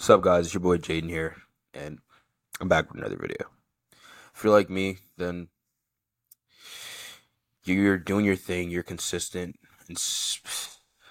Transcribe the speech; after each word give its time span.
What's 0.00 0.08
up, 0.08 0.22
guys? 0.22 0.46
It's 0.46 0.54
your 0.54 0.62
boy 0.62 0.78
Jaden 0.78 1.10
here, 1.10 1.36
and 1.74 1.98
I'm 2.58 2.68
back 2.70 2.88
with 2.88 2.98
another 2.98 3.18
video. 3.18 3.50
If 4.34 4.42
you're 4.42 4.50
like 4.50 4.70
me, 4.70 4.96
then 5.18 5.48
you're 7.64 7.98
doing 7.98 8.24
your 8.24 8.34
thing, 8.34 8.70
you're 8.70 8.82
consistent, 8.82 9.58
and 9.88 9.98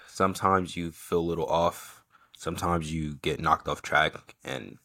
sometimes 0.07 0.75
you 0.75 0.89
feel 0.89 1.19
a 1.19 1.21
little 1.21 1.45
off. 1.45 2.03
Sometimes 2.35 2.91
you 2.91 3.17
get 3.17 3.39
knocked 3.39 3.67
off 3.67 3.83
track, 3.83 4.33
and 4.43 4.79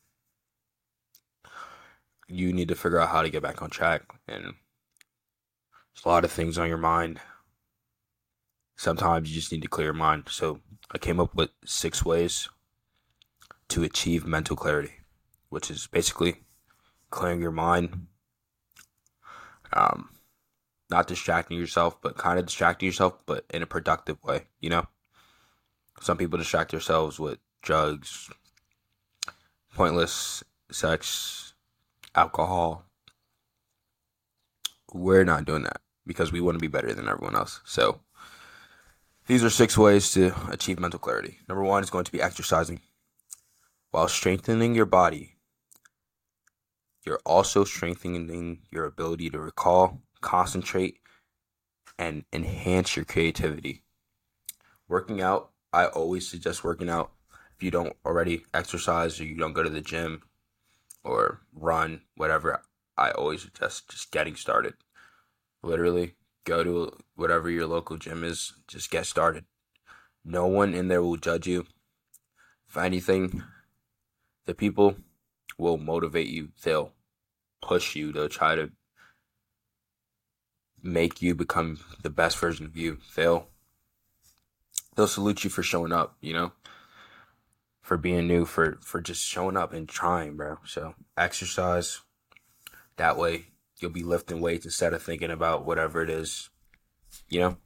you 2.29 2.53
need 2.53 2.69
to 2.69 2.75
figure 2.75 3.01
out 3.01 3.09
how 3.09 3.23
to 3.23 3.31
get 3.31 3.43
back 3.43 3.63
on 3.63 3.71
track. 3.71 4.03
And 4.29 4.45
there's 4.45 6.05
a 6.05 6.09
lot 6.09 6.27
of 6.27 6.31
things 6.31 6.59
on 6.59 6.69
your 6.69 6.77
mind. 6.77 7.21
Sometimes 8.77 9.31
you 9.31 9.35
just 9.35 9.51
need 9.51 9.63
to 9.63 9.69
clear 9.69 9.87
your 9.87 9.95
mind. 9.95 10.25
So 10.29 10.61
I 10.93 10.99
came 10.99 11.19
up 11.19 11.35
with 11.35 11.53
six 11.65 12.05
ways 12.05 12.51
to 13.69 13.83
achieve 13.83 14.27
mental 14.27 14.57
clarity, 14.57 14.93
which 15.49 15.71
is 15.71 15.87
basically 15.87 16.37
clearing 17.11 17.41
your 17.41 17.51
mind, 17.51 18.07
um, 19.73 20.11
not 20.91 21.07
distracting 21.07 21.59
yourself, 21.59 22.01
but 22.03 22.17
kind 22.17 22.39
of 22.39 22.47
distracting 22.47 22.87
yourself, 22.87 23.15
but 23.27 23.45
in 23.51 23.63
a 23.63 23.67
productive 23.67 24.23
way, 24.23 24.45
you 24.61 24.71
know? 24.71 24.87
Some 26.01 26.17
people 26.17 26.39
distract 26.39 26.73
themselves 26.73 27.19
with 27.19 27.39
drugs, 27.63 28.31
pointless 29.75 30.43
sex, 30.71 31.55
alcohol. 32.15 32.85
We're 34.93 35.25
not 35.25 35.45
doing 35.45 35.63
that 35.63 35.81
because 36.07 36.33
we 36.33 36.41
want 36.41 36.57
to 36.57 36.61
be 36.61 36.69
better 36.69 36.93
than 36.93 37.09
everyone 37.09 37.37
else. 37.37 37.61
So, 37.65 38.01
these 39.27 39.43
are 39.43 39.51
six 39.51 39.79
ways 39.79 40.11
to 40.13 40.35
achieve 40.51 40.79
mental 40.79 41.01
clarity. 41.01 41.39
Number 41.49 41.65
one 41.65 41.83
is 41.83 41.91
going 41.91 42.05
to 42.05 42.13
be 42.13 42.21
exercising. 42.21 42.81
While 43.95 44.09
strengthening 44.09 44.75
your 44.75 44.87
body, 44.87 45.37
you're 47.07 47.21
also 47.25 47.63
strengthening 47.63 48.63
your 48.69 48.87
ability 48.87 49.31
to 49.31 49.39
recall, 49.39 50.03
concentrate, 50.21 50.99
and 51.97 52.25
enhance 52.33 52.97
your 52.97 53.05
creativity. 53.05 53.85
Working 54.89 55.21
out, 55.21 55.53
I 55.73 55.87
always 55.87 56.27
suggest 56.27 56.65
working 56.65 56.91
out 56.91 57.13
if 57.55 57.63
you 57.63 57.71
don't 57.71 57.95
already 58.05 58.45
exercise 58.53 59.21
or 59.21 59.27
you 59.27 59.37
don't 59.37 59.53
go 59.53 59.63
to 59.63 59.71
the 59.71 59.81
gym 59.81 60.23
or 61.05 61.43
run, 61.55 62.01
whatever. 62.17 62.63
I 62.99 63.13
always 63.13 63.43
suggest 63.43 63.91
just 63.91 64.11
getting 64.11 64.35
started. 64.35 64.75
Literally, 65.63 66.17
go 66.43 66.65
to 66.65 66.99
whatever 67.15 67.49
your 67.49 67.69
local 67.69 67.97
gym 67.97 68.25
is, 68.25 68.55
just 68.67 68.91
get 68.91 69.07
started. 69.07 69.45
No 70.25 70.49
one 70.49 70.75
in 70.75 70.89
there 70.89 71.01
will 71.01 71.17
judge 71.17 71.47
you. 71.47 71.67
If 72.69 72.77
anything, 72.77 73.45
the 74.47 74.55
people 74.55 74.97
will 75.59 75.77
motivate 75.77 76.29
you. 76.29 76.49
They'll 76.63 76.93
push 77.63 77.97
you. 77.97 78.13
They'll 78.13 78.29
try 78.29 78.55
to 78.55 78.71
make 80.83 81.23
you 81.23 81.35
become 81.35 81.79
the 82.03 82.11
best 82.11 82.39
version 82.39 82.67
of 82.67 82.77
you. 82.77 82.99
They'll 83.17 83.49
they'll 84.95 85.09
salute 85.09 85.45
you 85.45 85.51
for 85.51 85.63
showing 85.63 85.93
up, 85.93 86.17
you 86.21 86.33
know? 86.33 86.53
For 87.81 87.97
being 87.97 88.29
new, 88.29 88.45
for 88.45 88.79
for 88.81 89.01
just 89.01 89.25
showing 89.25 89.57
up 89.57 89.73
and 89.73 89.89
trying, 89.89 90.37
bro. 90.37 90.59
So 90.67 90.95
exercise. 91.17 92.01
That 92.97 93.17
way 93.17 93.47
you'll 93.81 93.91
be 93.91 94.05
lifting 94.05 94.41
weights 94.41 94.65
instead 94.65 94.93
of 94.93 95.03
thinking 95.03 95.31
about 95.31 95.67
whatever 95.67 96.03
it 96.03 96.11
is, 96.11 96.51
you 97.29 97.41
know? 97.41 97.57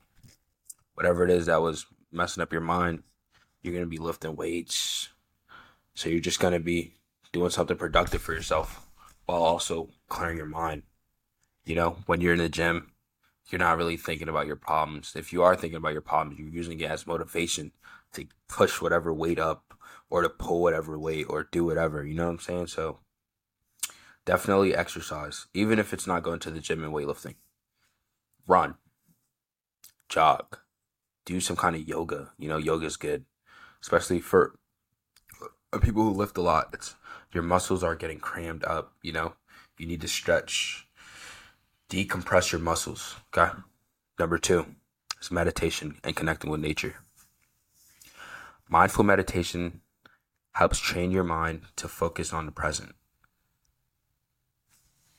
Whatever 0.95 1.25
it 1.25 1.31
is 1.31 1.47
that 1.47 1.61
was 1.61 1.87
messing 2.11 2.42
up 2.42 2.53
your 2.53 2.63
mind. 2.63 3.03
You're 3.63 3.75
gonna 3.75 3.87
be 3.87 3.98
lifting 3.98 4.37
weights, 4.37 5.11
so 5.99 6.09
you're 6.09 6.21
just 6.21 6.39
gonna 6.39 6.61
be 6.61 6.93
doing 7.33 7.51
something 7.51 7.77
productive 7.77 8.23
for 8.23 8.33
yourself 8.33 8.87
while 9.27 9.43
also 9.43 9.89
clearing 10.09 10.37
your 10.37 10.47
mind. 10.47 10.85
You 11.65 11.75
know, 11.75 11.97
when 12.07 12.21
you're 12.21 12.35
in 12.35 12.39
the 12.39 12.49
gym, 12.49 12.93
you're 13.51 13.59
not 13.59 13.77
really 13.77 13.97
thinking 13.97 14.29
about 14.29 14.47
your 14.47 14.55
problems. 14.55 15.14
If 15.17 15.33
you 15.33 15.42
are 15.42 15.57
thinking 15.57 15.77
about 15.77 15.95
your 15.95 16.03
problems, 16.03 16.39
you're 16.39 16.48
using 16.48 16.79
it 16.79 16.89
as 16.89 17.05
motivation 17.05 17.73
to 18.13 18.27
push 18.48 18.81
whatever 18.81 19.13
weight 19.13 19.41
up 19.41 19.75
or 20.08 20.23
to 20.23 20.29
pull 20.29 20.63
whatever 20.63 20.97
weight 20.97 21.27
or 21.29 21.48
do 21.51 21.64
whatever. 21.64 22.05
You 22.05 22.14
know 22.14 22.27
what 22.27 22.33
I'm 22.35 22.39
saying? 22.39 22.69
So 22.69 23.01
definitely 24.25 24.77
exercise, 24.77 25.48
even 25.53 25.81
if 25.81 25.92
it's 25.92 26.07
not 26.07 26.23
going 26.23 26.39
to 26.39 26.53
the 26.53 26.61
gym 26.61 26.85
and 26.85 26.92
weightlifting. 26.92 27.35
Run, 28.47 28.77
jog, 30.08 30.58
do 31.27 31.41
some 31.41 31.57
kind 31.57 31.75
of 31.75 31.89
yoga. 31.89 32.31
You 32.39 32.48
know, 32.48 32.57
yoga's 32.57 32.97
good, 32.97 33.25
especially 33.83 34.20
for 34.20 34.55
people 35.77 36.02
who 36.02 36.11
lift 36.11 36.39
a 36.39 36.42
lot, 36.42 36.70
it's 36.73 36.95
your 37.33 37.42
muscles 37.42 37.84
are 37.84 37.95
getting 37.95 38.20
crammed 38.20 38.64
up, 38.64 38.95
you 39.02 39.12
know? 39.12 39.34
You 39.77 39.86
need 39.86 40.01
to 40.01 40.08
stretch, 40.08 40.89
decompress 41.90 42.52
your 42.52 42.61
muscles, 42.61 43.17
okay? 43.36 43.52
Number 44.18 44.39
two 44.39 44.67
is 45.20 45.30
meditation 45.30 45.98
and 46.02 46.17
connecting 46.17 46.51
with 46.51 46.61
nature. 46.61 46.96
Mindful 48.68 49.05
meditation 49.05 49.83
helps 50.52 50.78
train 50.78 51.11
your 51.11 51.24
mind 51.24 51.62
to 51.77 51.86
focus 51.86 52.33
on 52.33 52.46
the 52.46 52.52
present, 52.52 52.95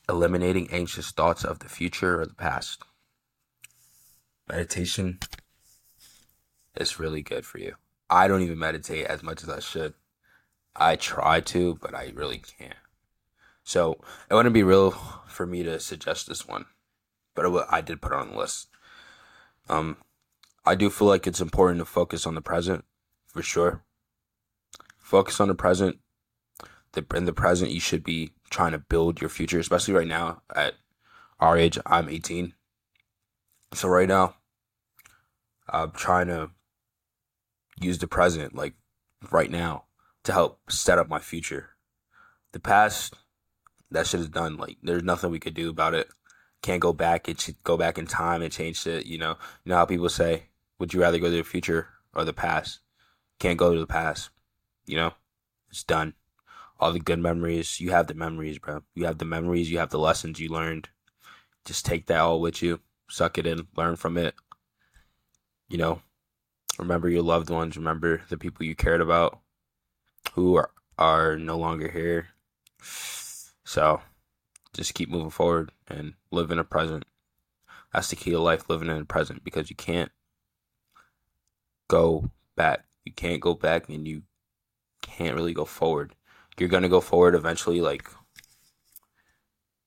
eliminating 0.09 0.69
anxious 0.71 1.11
thoughts 1.11 1.43
of 1.43 1.59
the 1.59 1.69
future 1.69 2.19
or 2.19 2.25
the 2.25 2.33
past. 2.33 2.83
Meditation 4.49 5.19
is 6.75 6.99
really 6.99 7.21
good 7.21 7.45
for 7.45 7.59
you. 7.59 7.75
I 8.09 8.27
don't 8.27 8.41
even 8.41 8.57
meditate 8.57 9.05
as 9.05 9.21
much 9.21 9.43
as 9.43 9.49
I 9.49 9.59
should. 9.59 9.93
I 10.79 10.95
try 10.95 11.41
to, 11.41 11.75
but 11.81 11.94
I 11.94 12.12
really 12.16 12.38
can't. 12.40 12.73
So 13.63 14.00
it 14.29 14.34
wouldn't 14.34 14.53
be 14.53 14.63
real 14.63 14.91
for 15.28 15.45
me 15.45 15.62
to 15.63 15.79
suggest 15.79 16.28
this 16.28 16.47
one, 16.47 16.66
but 17.35 17.45
I 17.69 17.81
did 17.81 18.01
put 18.01 18.13
it 18.13 18.17
on 18.17 18.31
the 18.31 18.38
list. 18.38 18.69
Um, 19.68 19.97
I 20.66 20.75
do 20.75 20.89
feel 20.89 21.07
like 21.07 21.28
it's 21.28 21.41
important 21.41 21.79
to 21.79 21.85
focus 21.85 22.25
on 22.25 22.35
the 22.35 22.41
present, 22.41 22.85
for 23.28 23.44
sure. 23.44 23.84
Focus 24.97 25.39
on 25.39 25.47
the 25.47 25.56
present. 25.56 26.00
The, 26.94 27.06
in 27.13 27.25
the 27.25 27.34
present, 27.34 27.72
you 27.72 27.79
should 27.79 28.03
be 28.03 28.31
trying 28.50 28.72
to 28.72 28.79
build 28.79 29.22
your 29.22 29.29
future, 29.29 29.59
especially 29.59 29.94
right 29.94 30.07
now 30.07 30.41
at 30.56 30.75
our 31.39 31.57
age. 31.57 31.78
I'm 31.85 32.09
18. 32.09 32.53
So 33.73 33.88
right 33.88 34.07
now, 34.07 34.35
I'm 35.68 35.91
trying 35.91 36.28
to 36.28 36.50
use 37.79 38.00
the 38.00 38.07
present, 38.07 38.56
like 38.56 38.73
right 39.31 39.51
now 39.51 39.85
to 40.29 40.34
help 40.34 40.59
set 40.69 41.00
up 41.00 41.09
my 41.09 41.17
future. 41.17 41.72
The 42.51 42.59
past, 42.59 43.16
that 43.90 44.06
shit 44.06 44.19
is 44.19 44.29
done. 44.29 44.57
Like, 44.57 44.78
there's 44.84 45.01
nothing 45.01 45.31
we 45.31 45.40
could 45.40 45.56
do 45.56 45.72
about 45.72 45.95
it. 45.95 46.07
Can't 46.62 46.81
go 46.81 46.94
back 46.94 47.28
and 47.28 47.35
ch- 47.35 47.62
go 47.63 47.78
back 47.78 47.97
in 47.97 48.06
time 48.06 48.44
and 48.44 48.51
change 48.51 48.85
it. 48.85 49.07
You 49.07 49.18
know, 49.18 49.38
you 49.63 49.72
know 49.72 49.78
how 49.78 49.85
people 49.85 50.09
say, 50.09 50.50
"Would 50.78 50.94
you 50.94 51.01
rather 51.01 51.18
go 51.18 51.31
to 51.31 51.38
the 51.38 51.44
future 51.44 51.88
or 52.13 52.25
the 52.25 52.34
past?" 52.34 52.81
Can't 53.39 53.57
go 53.57 53.73
to 53.73 53.79
the 53.79 53.88
past. 53.88 54.29
You 54.85 54.97
know, 54.97 55.13
it's 55.72 55.84
done. 55.84 56.13
All 56.79 56.94
the 56.94 57.00
good 57.00 57.19
memories, 57.19 57.79
you 57.79 57.89
have 57.91 58.06
the 58.07 58.13
memories, 58.13 58.59
bro. 58.59 58.84
You 58.94 59.06
have 59.06 59.18
the 59.18 59.25
memories. 59.25 59.72
You 59.72 59.79
have 59.79 59.89
the 59.89 60.00
lessons 60.00 60.39
you 60.39 60.50
learned. 60.50 60.89
Just 61.66 61.85
take 61.85 62.06
that 62.06 62.19
all 62.19 62.39
with 62.39 62.62
you. 62.62 62.81
Suck 63.09 63.39
it 63.39 63.47
in. 63.47 63.68
Learn 63.75 63.95
from 63.95 64.16
it. 64.18 64.35
You 65.69 65.78
know, 65.78 66.01
remember 66.78 67.09
your 67.09 67.23
loved 67.23 67.50
ones. 67.50 67.78
Remember 67.78 68.22
the 68.29 68.38
people 68.38 68.66
you 68.66 68.75
cared 68.75 69.01
about 69.01 69.39
who 70.34 70.56
are, 70.56 70.72
are 70.97 71.38
no 71.38 71.57
longer 71.57 71.90
here. 71.90 72.29
So 73.63 74.01
just 74.73 74.94
keep 74.94 75.09
moving 75.09 75.29
forward 75.29 75.72
and 75.88 76.13
live 76.31 76.51
in 76.51 76.57
the 76.57 76.63
present. 76.63 77.06
That's 77.94 78.09
the 78.09 78.16
key 78.16 78.31
to 78.31 78.39
life, 78.39 78.69
living 78.69 78.89
in 78.89 79.00
the 79.00 79.06
present, 79.06 79.44
because 79.44 79.69
you 79.69 79.75
can't 79.75 80.12
go 81.88 82.29
back. 82.56 82.85
You 83.03 83.13
can't 83.13 83.41
go 83.41 83.53
back 83.53 83.89
and 83.89 84.07
you 84.07 84.23
can't 85.01 85.35
really 85.35 85.53
go 85.53 85.66
forward. 85.66 86.16
You're 86.57 86.69
going 86.69 86.83
to 86.83 86.89
go 86.89 87.01
forward 87.01 87.36
eventually, 87.36 87.81
like 87.81 88.09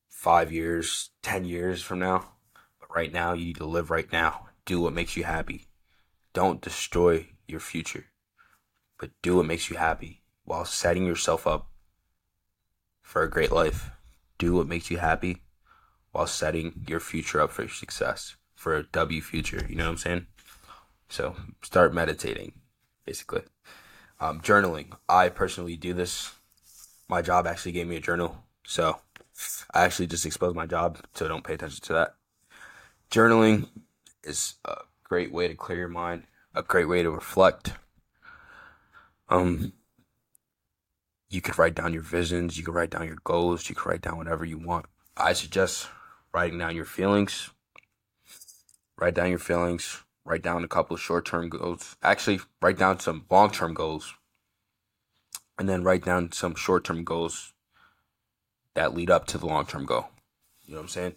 five 0.08 0.50
years, 0.50 1.11
10 1.22 1.44
years 1.44 1.82
from 1.82 1.99
now. 1.99 2.31
But 2.81 2.94
right 2.94 3.12
now, 3.12 3.34
you 3.34 3.46
need 3.46 3.56
to 3.56 3.66
live 3.66 3.90
right 3.90 4.11
now. 4.12 4.49
Do 4.64 4.81
what 4.81 4.94
makes 4.94 5.16
you 5.16 5.25
happy. 5.25 5.66
Don't 6.32 6.62
destroy 6.62 7.28
your 7.46 7.61
future, 7.61 8.06
but 8.99 9.11
do 9.20 9.37
what 9.37 9.46
makes 9.46 9.69
you 9.69 9.76
happy 9.76 10.21
while 10.44 10.64
setting 10.64 11.06
yourself 11.06 11.46
up 11.46 11.68
for 13.02 13.22
a 13.22 13.30
great 13.30 13.52
life. 13.52 13.90
Do 14.38 14.54
what 14.54 14.66
makes 14.66 14.90
you 14.90 14.98
happy 14.98 15.42
while 16.10 16.26
setting 16.26 16.84
your 16.88 17.00
future 17.00 17.40
up 17.40 17.50
for 17.50 17.68
success, 17.68 18.36
for 18.54 18.76
a 18.76 18.84
W 18.84 19.20
future. 19.20 19.64
You 19.68 19.76
know 19.76 19.84
what 19.84 19.92
I'm 19.92 19.96
saying? 19.98 20.26
So 21.08 21.36
start 21.62 21.94
meditating, 21.94 22.52
basically. 23.04 23.42
Um, 24.20 24.40
journaling. 24.40 24.96
I 25.08 25.28
personally 25.28 25.76
do 25.76 25.92
this. 25.92 26.32
My 27.08 27.22
job 27.22 27.46
actually 27.46 27.72
gave 27.72 27.86
me 27.86 27.96
a 27.96 28.00
journal. 28.00 28.44
So 28.64 29.00
I 29.74 29.84
actually 29.84 30.06
just 30.06 30.26
exposed 30.26 30.56
my 30.56 30.66
job, 30.66 30.98
so 31.14 31.28
don't 31.28 31.44
pay 31.44 31.54
attention 31.54 31.82
to 31.84 31.92
that. 31.94 32.14
Journaling 33.10 33.68
is 34.24 34.54
a 34.64 34.76
great 35.04 35.32
way 35.32 35.48
to 35.48 35.54
clear 35.54 35.78
your 35.78 35.88
mind, 35.88 36.24
a 36.54 36.62
great 36.62 36.88
way 36.88 37.02
to 37.02 37.10
reflect. 37.10 37.72
Um, 39.28 39.72
you 41.32 41.40
could 41.40 41.58
write 41.58 41.75
down 41.75 41.94
your 41.94 42.02
visions, 42.02 42.58
you 42.58 42.64
could 42.64 42.75
write 42.75 42.90
down 42.90 43.06
your 43.06 43.19
goals, 43.25 43.69
you 43.69 43.75
could 43.75 43.88
write 43.88 44.02
down 44.02 44.19
whatever 44.19 44.44
you 44.44 44.58
want. 44.58 44.84
I 45.17 45.32
suggest 45.32 45.88
writing 46.32 46.58
down 46.58 46.76
your 46.76 46.84
feelings. 46.84 47.50
Write 48.99 49.14
down 49.14 49.31
your 49.31 49.38
feelings. 49.38 50.02
Write 50.26 50.43
down 50.43 50.62
a 50.62 50.69
couple 50.69 50.94
of 50.94 51.00
short 51.00 51.25
term 51.25 51.49
goals. 51.49 51.96
Actually, 52.02 52.40
write 52.61 52.79
down 52.79 53.00
some 53.00 53.25
long 53.31 53.50
term 53.50 53.73
goals. 53.73 54.14
And 55.58 55.69
then 55.69 55.82
write 55.82 56.05
down 56.05 56.32
some 56.32 56.55
short 56.55 56.84
term 56.84 57.02
goals 57.02 57.55
that 58.75 58.94
lead 58.94 59.11
up 59.11 59.26
to 59.28 59.38
the 59.38 59.46
long 59.46 59.64
term 59.64 59.87
goal. 59.87 60.11
You 60.64 60.75
know 60.75 60.81
what 60.81 60.85
I'm 60.85 60.88
saying? 60.88 61.14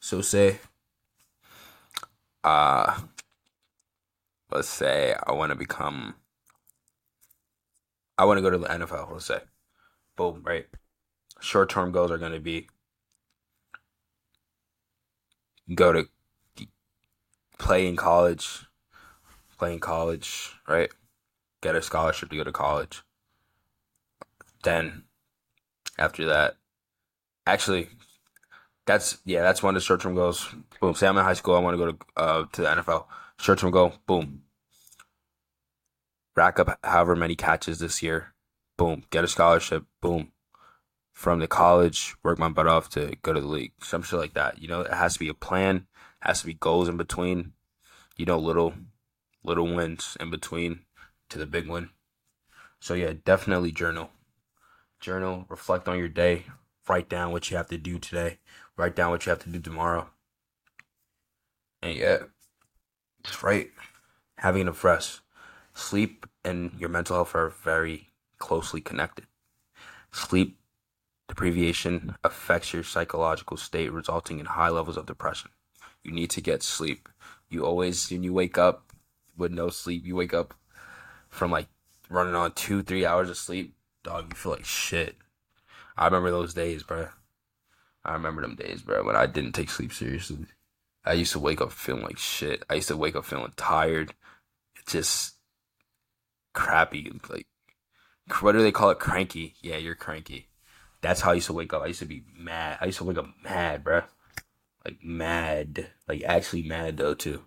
So 0.00 0.20
say 0.20 0.58
uh 2.44 3.00
let's 4.50 4.68
say 4.68 5.16
I 5.26 5.32
want 5.32 5.50
to 5.52 5.56
become 5.56 6.16
I 8.18 8.26
want 8.26 8.38
to 8.38 8.42
go 8.42 8.50
to 8.50 8.58
the 8.58 8.66
NFL, 8.66 9.10
let's 9.10 9.24
say. 9.24 9.40
Boom, 10.16 10.42
right? 10.44 10.66
Short 11.40 11.68
term 11.68 11.92
goals 11.92 12.10
are 12.10 12.18
going 12.18 12.32
to 12.32 12.40
be 12.40 12.68
go 15.74 15.92
to 15.92 16.08
play 17.58 17.86
in 17.86 17.96
college, 17.96 18.66
play 19.58 19.72
in 19.72 19.80
college, 19.80 20.52
right? 20.68 20.90
Get 21.62 21.74
a 21.74 21.82
scholarship 21.82 22.30
to 22.30 22.36
go 22.36 22.44
to 22.44 22.52
college. 22.52 23.02
Then, 24.62 25.04
after 25.98 26.26
that, 26.26 26.56
actually, 27.46 27.88
that's 28.86 29.18
yeah, 29.24 29.42
that's 29.42 29.62
one 29.62 29.74
of 29.74 29.80
the 29.80 29.84
short 29.84 30.00
term 30.00 30.14
goals. 30.14 30.54
Boom. 30.80 30.94
Say 30.94 31.06
I'm 31.06 31.16
in 31.16 31.24
high 31.24 31.34
school, 31.34 31.54
I 31.54 31.60
want 31.60 31.78
to 31.78 31.84
go 31.84 31.92
to 31.92 31.98
uh 32.16 32.44
to 32.52 32.62
the 32.62 32.68
NFL. 32.68 33.06
Short 33.38 33.58
term 33.58 33.70
goal, 33.70 33.94
boom. 34.06 34.42
Rack 36.36 36.58
up 36.58 36.78
however 36.82 37.16
many 37.16 37.36
catches 37.36 37.78
this 37.78 38.02
year. 38.02 38.33
Boom. 38.76 39.04
Get 39.10 39.24
a 39.24 39.28
scholarship. 39.28 39.84
Boom. 40.00 40.32
From 41.12 41.38
the 41.38 41.46
college, 41.46 42.16
work 42.24 42.38
my 42.38 42.48
butt 42.48 42.66
off 42.66 42.88
to 42.90 43.14
go 43.22 43.32
to 43.32 43.40
the 43.40 43.46
league. 43.46 43.72
Some 43.80 44.02
shit 44.02 44.18
like 44.18 44.34
that. 44.34 44.60
You 44.60 44.68
know, 44.68 44.80
it 44.80 44.92
has 44.92 45.14
to 45.14 45.18
be 45.18 45.28
a 45.28 45.34
plan. 45.34 45.86
Has 46.20 46.40
to 46.40 46.46
be 46.46 46.54
goals 46.54 46.88
in 46.88 46.96
between. 46.96 47.52
You 48.16 48.26
know, 48.26 48.38
little 48.38 48.74
little 49.44 49.72
wins 49.72 50.16
in 50.18 50.30
between 50.30 50.80
to 51.28 51.38
the 51.38 51.46
big 51.46 51.68
win. 51.68 51.90
So 52.80 52.94
yeah, 52.94 53.12
definitely 53.24 53.72
journal. 53.72 54.10
Journal, 55.00 55.46
reflect 55.48 55.86
on 55.86 55.98
your 55.98 56.08
day, 56.08 56.46
write 56.88 57.08
down 57.08 57.30
what 57.30 57.50
you 57.50 57.56
have 57.56 57.68
to 57.68 57.78
do 57.78 57.98
today, 57.98 58.38
write 58.76 58.96
down 58.96 59.10
what 59.10 59.24
you 59.24 59.30
have 59.30 59.42
to 59.44 59.50
do 59.50 59.60
tomorrow. 59.60 60.10
And 61.82 61.96
yeah, 61.96 62.18
just 63.22 63.42
right. 63.42 63.70
Having 64.38 64.62
enough 64.62 64.82
rest. 64.82 65.20
Sleep 65.74 66.26
and 66.44 66.72
your 66.78 66.88
mental 66.88 67.16
health 67.16 67.34
are 67.34 67.50
very 67.50 68.10
closely 68.44 68.82
connected. 68.82 69.24
Sleep 70.12 70.58
deprivation 71.28 72.14
affects 72.22 72.74
your 72.74 72.82
psychological 72.82 73.56
state, 73.56 73.90
resulting 73.90 74.38
in 74.38 74.44
high 74.44 74.68
levels 74.68 74.98
of 74.98 75.06
depression. 75.06 75.50
You 76.02 76.12
need 76.12 76.28
to 76.30 76.42
get 76.42 76.62
sleep. 76.62 77.08
You 77.48 77.64
always, 77.64 78.10
when 78.10 78.22
you 78.22 78.34
wake 78.34 78.58
up 78.58 78.92
with 79.34 79.50
no 79.50 79.70
sleep, 79.70 80.04
you 80.04 80.14
wake 80.14 80.34
up 80.34 80.52
from 81.30 81.50
like 81.50 81.68
running 82.10 82.34
on 82.34 82.52
two, 82.52 82.82
three 82.82 83.06
hours 83.06 83.30
of 83.30 83.38
sleep, 83.38 83.74
dog, 84.02 84.26
you 84.28 84.36
feel 84.36 84.52
like 84.52 84.66
shit. 84.66 85.16
I 85.96 86.04
remember 86.04 86.30
those 86.30 86.52
days, 86.52 86.82
bro. 86.82 87.08
I 88.04 88.12
remember 88.12 88.42
them 88.42 88.56
days, 88.56 88.82
bro, 88.82 89.04
when 89.04 89.16
I 89.16 89.24
didn't 89.24 89.52
take 89.52 89.70
sleep 89.70 89.90
seriously. 89.90 90.44
I 91.02 91.14
used 91.14 91.32
to 91.32 91.38
wake 91.40 91.62
up 91.62 91.72
feeling 91.72 92.02
like 92.02 92.18
shit. 92.18 92.62
I 92.68 92.74
used 92.74 92.88
to 92.88 92.96
wake 92.98 93.16
up 93.16 93.24
feeling 93.24 93.54
tired. 93.56 94.12
Just 94.86 95.36
crappy. 96.52 97.10
Like, 97.30 97.46
what 98.40 98.52
do 98.52 98.62
they 98.62 98.72
call 98.72 98.90
it? 98.90 98.98
Cranky. 98.98 99.54
Yeah, 99.60 99.76
you're 99.76 99.94
cranky. 99.94 100.48
That's 101.00 101.20
how 101.20 101.32
I 101.32 101.34
used 101.34 101.46
to 101.48 101.52
wake 101.52 101.72
up. 101.72 101.82
I 101.82 101.88
used 101.88 101.98
to 102.00 102.06
be 102.06 102.24
mad. 102.36 102.78
I 102.80 102.86
used 102.86 102.98
to 102.98 103.04
wake 103.04 103.18
up 103.18 103.28
mad, 103.42 103.84
bro. 103.84 104.02
Like 104.84 104.98
mad. 105.02 105.88
Like 106.08 106.22
actually 106.24 106.62
mad 106.62 106.96
though 106.96 107.14
too. 107.14 107.44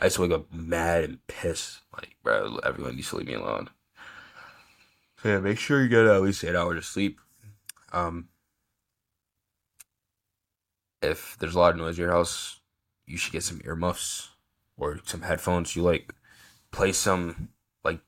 I 0.00 0.04
used 0.04 0.16
to 0.16 0.22
wake 0.22 0.32
up 0.32 0.52
mad 0.52 1.04
and 1.04 1.26
pissed. 1.26 1.80
Like, 1.92 2.16
bro, 2.22 2.58
everyone 2.64 2.96
needs 2.96 3.10
to 3.10 3.16
leave 3.16 3.26
me 3.26 3.34
alone. 3.34 3.68
So 5.22 5.28
yeah, 5.28 5.40
make 5.40 5.58
sure 5.58 5.82
you 5.82 5.88
get 5.88 6.06
at 6.06 6.22
least 6.22 6.44
eight 6.44 6.56
hours 6.56 6.78
of 6.78 6.84
sleep. 6.84 7.20
Um, 7.92 8.28
if 11.02 11.36
there's 11.38 11.54
a 11.54 11.58
lot 11.58 11.72
of 11.72 11.78
noise 11.78 11.98
in 11.98 12.04
your 12.04 12.12
house, 12.12 12.60
you 13.06 13.16
should 13.16 13.32
get 13.32 13.42
some 13.42 13.60
earmuffs 13.64 14.30
or 14.78 15.00
some 15.04 15.22
headphones. 15.22 15.76
You 15.76 15.82
like 15.82 16.14
play 16.70 16.92
some 16.92 17.48
like 17.84 18.00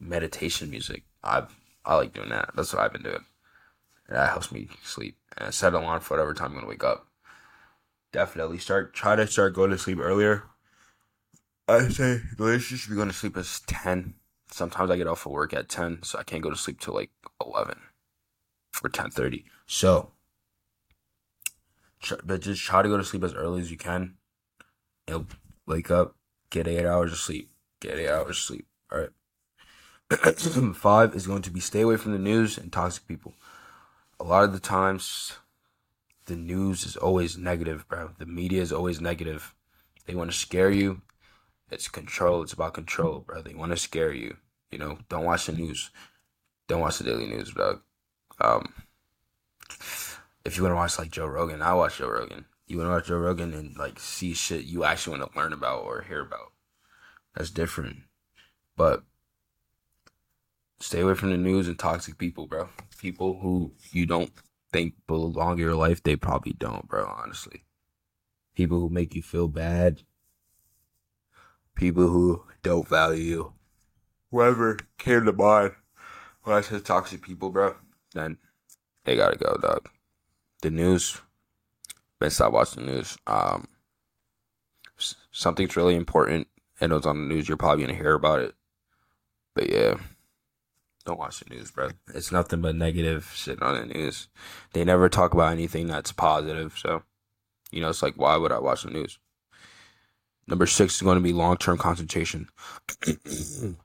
meditation 0.00 0.70
music. 0.70 1.04
I 1.24 1.46
I 1.84 1.96
like 1.96 2.12
doing 2.12 2.28
that. 2.28 2.50
That's 2.54 2.72
what 2.72 2.82
I've 2.82 2.92
been 2.92 3.02
doing. 3.02 3.24
That 4.08 4.30
helps 4.30 4.52
me 4.52 4.68
sleep. 4.82 5.16
And 5.36 5.48
I 5.48 5.50
set 5.50 5.74
an 5.74 5.82
alarm 5.82 6.00
for 6.00 6.14
whatever 6.14 6.34
time 6.34 6.52
I'm 6.52 6.54
gonna 6.54 6.68
wake 6.68 6.84
up. 6.84 7.08
Definitely 8.12 8.58
start 8.58 8.94
try 8.94 9.16
to 9.16 9.26
start 9.26 9.54
going 9.54 9.70
to 9.70 9.78
sleep 9.78 9.98
earlier. 9.98 10.44
I 11.66 11.88
say 11.88 12.20
the 12.36 12.44
latest 12.44 12.70
you 12.70 12.76
should 12.76 12.90
be 12.90 12.96
going 12.96 13.08
to 13.08 13.14
sleep 13.14 13.36
is 13.36 13.60
ten. 13.66 14.14
Sometimes 14.50 14.90
I 14.90 14.96
get 14.96 15.08
off 15.08 15.26
of 15.26 15.32
work 15.32 15.52
at 15.52 15.68
ten, 15.68 16.02
so 16.02 16.18
I 16.18 16.22
can't 16.22 16.42
go 16.42 16.50
to 16.50 16.56
sleep 16.56 16.78
till 16.78 16.94
like 16.94 17.10
eleven 17.44 17.80
or 18.84 18.90
ten 18.90 19.10
thirty. 19.10 19.46
So, 19.66 20.12
but 22.22 22.42
just 22.42 22.62
try 22.62 22.82
to 22.82 22.88
go 22.88 22.98
to 22.98 23.04
sleep 23.04 23.24
as 23.24 23.34
early 23.34 23.62
as 23.62 23.70
you 23.70 23.78
can. 23.78 24.14
Wake 25.66 25.90
up, 25.90 26.14
get 26.50 26.68
eight 26.68 26.86
hours 26.86 27.12
of 27.12 27.18
sleep, 27.18 27.50
get 27.80 27.98
eight 27.98 28.10
hours 28.10 28.36
of 28.36 28.36
sleep. 28.36 28.66
All 28.92 28.98
right. 28.98 29.10
Five 30.74 31.14
is 31.14 31.26
going 31.26 31.42
to 31.42 31.50
be 31.50 31.60
stay 31.60 31.80
away 31.80 31.96
from 31.96 32.12
the 32.12 32.18
news 32.18 32.58
and 32.58 32.72
toxic 32.72 33.06
people. 33.08 33.34
A 34.20 34.24
lot 34.24 34.44
of 34.44 34.52
the 34.52 34.60
times, 34.60 35.38
the 36.26 36.36
news 36.36 36.84
is 36.84 36.96
always 36.96 37.38
negative, 37.38 37.88
bro. 37.88 38.10
The 38.18 38.26
media 38.26 38.62
is 38.62 38.72
always 38.72 39.00
negative. 39.00 39.54
They 40.06 40.14
want 40.14 40.30
to 40.30 40.36
scare 40.36 40.70
you. 40.70 41.02
It's 41.70 41.88
control. 41.88 42.42
It's 42.42 42.52
about 42.52 42.74
control, 42.74 43.20
bro. 43.20 43.42
They 43.42 43.54
want 43.54 43.72
to 43.72 43.76
scare 43.76 44.12
you. 44.12 44.36
You 44.70 44.78
know, 44.78 44.98
don't 45.08 45.24
watch 45.24 45.46
the 45.46 45.52
news. 45.52 45.90
Don't 46.68 46.80
watch 46.80 46.98
the 46.98 47.04
daily 47.04 47.26
news, 47.26 47.50
bro. 47.52 47.80
Um, 48.40 48.74
if 50.44 50.56
you 50.56 50.62
want 50.62 50.72
to 50.72 50.76
watch 50.76 50.98
like 50.98 51.10
Joe 51.10 51.26
Rogan, 51.26 51.62
I 51.62 51.74
watch 51.74 51.98
Joe 51.98 52.08
Rogan. 52.08 52.44
You 52.66 52.78
want 52.78 52.88
to 52.88 52.92
watch 52.92 53.06
Joe 53.06 53.18
Rogan 53.18 53.54
and 53.54 53.76
like 53.76 53.98
see 53.98 54.34
shit 54.34 54.64
you 54.64 54.84
actually 54.84 55.18
want 55.18 55.32
to 55.32 55.38
learn 55.38 55.52
about 55.52 55.84
or 55.84 56.02
hear 56.02 56.20
about. 56.20 56.52
That's 57.34 57.50
different. 57.50 57.98
But 58.76 59.02
stay 60.94 61.02
away 61.02 61.14
from 61.14 61.32
the 61.32 61.36
news 61.36 61.66
and 61.66 61.76
toxic 61.76 62.18
people, 62.18 62.46
bro. 62.46 62.68
People 62.98 63.40
who 63.40 63.72
you 63.90 64.06
don't 64.06 64.30
think 64.72 64.94
belong 65.08 65.54
in 65.54 65.58
your 65.58 65.74
life, 65.74 66.00
they 66.00 66.14
probably 66.14 66.52
don't, 66.52 66.86
bro, 66.86 67.04
honestly. 67.04 67.64
People 68.54 68.78
who 68.78 68.88
make 68.88 69.12
you 69.12 69.20
feel 69.20 69.48
bad. 69.48 70.02
People 71.74 72.06
who 72.06 72.44
don't 72.62 72.86
value 72.86 73.24
you. 73.24 73.52
Whoever 74.30 74.78
came 74.96 75.24
to 75.24 75.32
mind 75.32 75.72
when 76.44 76.56
I 76.56 76.60
said 76.60 76.84
toxic 76.84 77.22
people, 77.22 77.50
bro, 77.50 77.74
then 78.12 78.38
they 79.04 79.16
gotta 79.16 79.36
go, 79.36 79.56
dog. 79.60 79.88
The 80.62 80.70
news, 80.70 81.20
better 82.20 82.30
stop 82.30 82.52
watching 82.52 82.86
the 82.86 82.92
news. 82.92 83.18
Um, 83.26 83.66
something's 85.32 85.76
really 85.76 85.96
important 85.96 86.46
and 86.80 86.92
it's 86.92 87.04
on 87.04 87.28
the 87.28 87.34
news, 87.34 87.48
you're 87.48 87.56
probably 87.56 87.84
gonna 87.84 87.98
hear 87.98 88.14
about 88.14 88.38
it. 88.38 88.54
But 89.56 89.70
yeah. 89.70 89.96
Don't 91.06 91.18
watch 91.18 91.40
the 91.40 91.54
news, 91.54 91.70
bro. 91.70 91.90
It's 92.14 92.32
nothing 92.32 92.62
but 92.62 92.76
negative 92.76 93.30
shit 93.34 93.60
on 93.62 93.74
the 93.74 93.94
news. 93.94 94.28
They 94.72 94.84
never 94.84 95.08
talk 95.08 95.34
about 95.34 95.52
anything 95.52 95.86
that's 95.86 96.12
positive. 96.12 96.78
So, 96.78 97.02
you 97.70 97.82
know, 97.82 97.90
it's 97.90 98.02
like, 98.02 98.14
why 98.16 98.36
would 98.36 98.52
I 98.52 98.58
watch 98.58 98.84
the 98.84 98.90
news? 98.90 99.18
Number 100.46 100.66
six 100.66 100.96
is 100.96 101.02
going 101.02 101.16
to 101.16 101.22
be 101.22 101.32
long 101.32 101.56
term 101.58 101.76
concentration. 101.76 102.48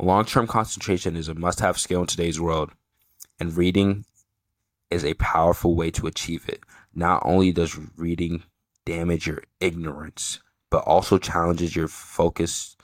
long 0.00 0.24
term 0.24 0.46
concentration 0.46 1.16
is 1.16 1.28
a 1.28 1.34
must 1.34 1.60
have 1.60 1.78
skill 1.78 2.02
in 2.02 2.06
today's 2.06 2.40
world, 2.40 2.70
and 3.40 3.56
reading 3.56 4.04
is 4.90 5.04
a 5.04 5.14
powerful 5.14 5.74
way 5.74 5.90
to 5.92 6.06
achieve 6.06 6.48
it. 6.48 6.60
Not 6.94 7.22
only 7.24 7.52
does 7.52 7.78
reading 7.96 8.42
damage 8.84 9.26
your 9.26 9.42
ignorance, 9.60 10.40
but 10.70 10.84
also 10.84 11.18
challenges 11.18 11.76
your 11.76 11.88
focus 11.88 12.76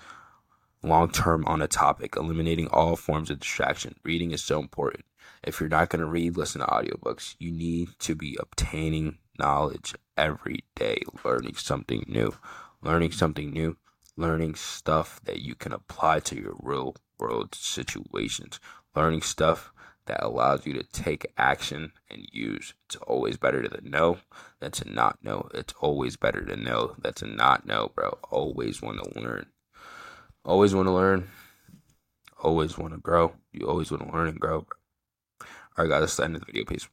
long 0.83 1.11
term 1.11 1.45
on 1.47 1.63
a 1.63 1.69
topic, 1.69 2.17
eliminating 2.17 2.69
all 2.69 2.97
forms 2.97 3.31
of 3.31 3.41
distraction. 3.41 3.95
Reading 4.05 4.33
is 4.33 4.43
so 4.43 4.61
important. 4.61 5.05
If 5.43 5.61
you're 5.61 5.69
not 5.69 5.89
going 5.89 6.01
to 6.01 6.07
read, 6.07 6.37
listen 6.37 6.61
to 6.61 6.67
audiobooks. 6.67 7.37
You 7.39 7.53
need 7.53 7.91
to 8.01 8.15
be 8.15 8.37
obtaining 8.41 9.19
knowledge 9.39 9.95
every 10.17 10.65
day, 10.75 11.03
learning 11.25 11.55
something 11.55 12.05
new, 12.07 12.35
learning 12.83 13.13
something 13.13 13.51
new, 13.51 13.77
learning 14.17 14.55
stuff 14.55 15.21
that 15.25 15.41
you 15.41 15.55
can 15.55 15.73
apply 15.73 16.21
to 16.21 16.37
your 16.37 16.57
real 16.61 16.95
world 17.19 17.55
situations, 17.55 18.61
learning 18.95 19.23
stuff 19.23 19.73
that 20.07 20.23
allows 20.23 20.67
you 20.67 20.75
to 20.75 20.83
take 20.83 21.33
action 21.39 21.93
and 22.11 22.27
use. 22.33 22.75
It's 22.87 22.97
always 22.97 23.37
better 23.37 23.63
to 23.63 23.89
know 23.89 24.19
than 24.61 24.73
to 24.73 24.91
not 24.93 25.23
know. 25.23 25.49
It's 25.55 25.75
always 25.81 26.17
better 26.17 26.45
to 26.45 26.57
know 26.57 26.97
than 26.99 27.15
to 27.15 27.27
not 27.27 27.67
know, 27.67 27.93
bro. 27.95 28.19
Always 28.31 28.83
want 28.83 29.03
to 29.03 29.21
learn. 29.21 29.47
Always 30.45 30.75
want 30.75 30.89
to 30.89 30.93
learn. 30.93 31.29
Always 32.43 32.77
want 32.77 32.93
to 32.95 32.99
grow. 32.99 33.33
You 33.53 33.69
always 33.69 33.91
want 33.91 34.07
to 34.07 34.13
learn 34.13 34.29
and 34.29 34.41
grow. 34.41 34.67
All 35.41 35.47
right, 35.79 35.89
guys, 35.89 36.01
that's 36.01 36.17
the 36.17 36.25
end 36.25 36.37
of 36.37 36.41
the 36.41 36.47
video. 36.47 36.65
Peace. 36.65 36.89